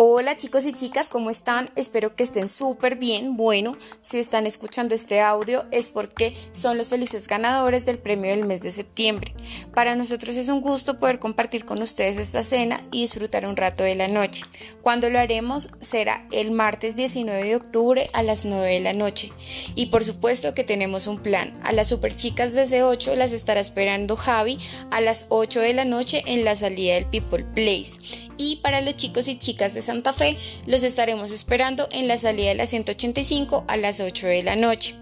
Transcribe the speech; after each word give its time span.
Hola 0.00 0.36
chicos 0.36 0.64
y 0.64 0.72
chicas, 0.72 1.08
¿cómo 1.08 1.28
están? 1.28 1.70
Espero 1.74 2.14
que 2.14 2.22
estén 2.22 2.48
súper 2.48 2.94
bien. 2.94 3.36
Bueno, 3.36 3.76
si 4.00 4.20
están 4.20 4.46
escuchando 4.46 4.94
este 4.94 5.20
audio 5.20 5.66
es 5.72 5.90
porque 5.90 6.32
son 6.52 6.78
los 6.78 6.90
felices 6.90 7.26
ganadores 7.26 7.84
del 7.84 7.98
premio 7.98 8.30
del 8.30 8.44
mes 8.44 8.60
de 8.60 8.70
septiembre. 8.70 9.34
Para 9.74 9.96
nosotros 9.96 10.36
es 10.36 10.50
un 10.50 10.60
gusto 10.60 11.00
poder 11.00 11.18
compartir 11.18 11.64
con 11.64 11.82
ustedes 11.82 12.16
esta 12.16 12.44
cena 12.44 12.80
y 12.92 13.00
disfrutar 13.00 13.44
un 13.44 13.56
rato 13.56 13.82
de 13.82 13.96
la 13.96 14.06
noche. 14.06 14.44
Cuando 14.82 15.10
lo 15.10 15.18
haremos 15.18 15.70
será 15.80 16.24
el 16.30 16.52
martes 16.52 16.94
19 16.94 17.42
de 17.42 17.56
octubre 17.56 18.08
a 18.12 18.22
las 18.22 18.44
9 18.44 18.74
de 18.74 18.78
la 18.78 18.92
noche. 18.92 19.32
Y 19.74 19.86
por 19.86 20.04
supuesto 20.04 20.54
que 20.54 20.62
tenemos 20.62 21.08
un 21.08 21.18
plan. 21.18 21.58
A 21.64 21.72
las 21.72 21.88
super 21.88 22.14
chicas 22.14 22.52
de 22.52 22.66
C8 22.66 23.16
las 23.16 23.32
estará 23.32 23.58
esperando 23.58 24.16
Javi 24.16 24.58
a 24.92 25.00
las 25.00 25.26
8 25.28 25.58
de 25.58 25.74
la 25.74 25.84
noche 25.84 26.22
en 26.26 26.44
la 26.44 26.54
salida 26.54 26.94
del 26.94 27.06
People 27.06 27.44
Place. 27.52 28.28
Y 28.36 28.60
para 28.62 28.80
los 28.80 28.94
chicos 28.94 29.26
y 29.26 29.36
chicas 29.36 29.74
de 29.74 29.87
Santa 29.88 30.12
Fe, 30.12 30.36
los 30.66 30.82
estaremos 30.82 31.32
esperando 31.32 31.88
en 31.90 32.08
la 32.08 32.18
salida 32.18 32.50
de 32.50 32.56
la 32.56 32.66
185 32.66 33.64
a 33.68 33.78
las 33.78 34.00
8 34.00 34.26
de 34.26 34.42
la 34.42 34.54
noche. 34.54 34.94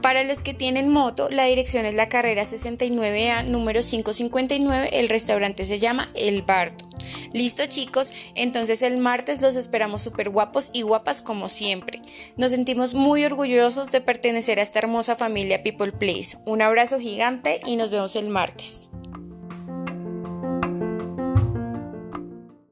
Para 0.00 0.24
los 0.24 0.42
que 0.42 0.54
tienen 0.54 0.88
moto, 0.88 1.28
la 1.28 1.44
dirección 1.44 1.84
es 1.84 1.94
la 1.94 2.08
carrera 2.08 2.44
69A 2.44 3.44
número 3.44 3.82
559, 3.82 4.98
el 4.98 5.10
restaurante 5.10 5.66
se 5.66 5.78
llama 5.78 6.10
El 6.14 6.40
Bardo. 6.40 6.88
Listo 7.34 7.66
chicos, 7.66 8.14
entonces 8.34 8.80
el 8.80 8.96
martes 8.96 9.42
los 9.42 9.56
esperamos 9.56 10.00
súper 10.00 10.30
guapos 10.30 10.70
y 10.72 10.80
guapas 10.80 11.20
como 11.20 11.50
siempre. 11.50 12.00
Nos 12.38 12.52
sentimos 12.52 12.94
muy 12.94 13.26
orgullosos 13.26 13.92
de 13.92 14.00
pertenecer 14.00 14.58
a 14.58 14.62
esta 14.62 14.78
hermosa 14.78 15.16
familia 15.16 15.62
People 15.62 15.92
Place. 15.92 16.38
Un 16.46 16.62
abrazo 16.62 16.98
gigante 16.98 17.60
y 17.66 17.76
nos 17.76 17.90
vemos 17.90 18.16
el 18.16 18.30
martes. 18.30 18.87